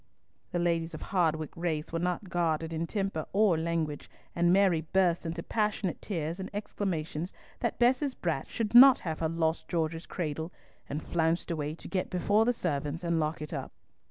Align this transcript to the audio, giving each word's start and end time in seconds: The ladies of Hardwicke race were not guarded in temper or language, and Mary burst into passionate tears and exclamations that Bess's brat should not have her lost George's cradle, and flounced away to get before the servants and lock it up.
The 0.51 0.57
ladies 0.57 0.95
of 0.95 1.03
Hardwicke 1.03 1.55
race 1.55 1.93
were 1.93 1.99
not 1.99 2.27
guarded 2.27 2.73
in 2.73 2.87
temper 2.87 3.27
or 3.33 3.55
language, 3.55 4.09
and 4.35 4.51
Mary 4.51 4.81
burst 4.91 5.27
into 5.27 5.43
passionate 5.43 6.01
tears 6.01 6.39
and 6.39 6.49
exclamations 6.55 7.31
that 7.59 7.77
Bess's 7.77 8.15
brat 8.15 8.49
should 8.49 8.73
not 8.73 8.97
have 9.01 9.19
her 9.19 9.29
lost 9.29 9.67
George's 9.67 10.07
cradle, 10.07 10.51
and 10.89 11.03
flounced 11.03 11.51
away 11.51 11.75
to 11.75 11.87
get 11.87 12.09
before 12.09 12.45
the 12.45 12.51
servants 12.53 13.03
and 13.03 13.19
lock 13.19 13.43
it 13.43 13.53
up. 13.53 13.71